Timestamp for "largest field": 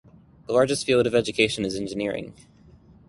0.53-1.05